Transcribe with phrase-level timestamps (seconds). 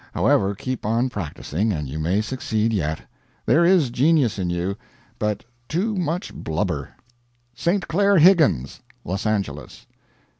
[0.15, 3.01] However, keep on practising, and you may succeed yet.
[3.45, 4.75] There is genius in you,
[5.19, 6.89] but too much blubber.
[7.53, 7.87] "ST.
[7.87, 9.85] CLAIR HIGGINS." Los Angeles.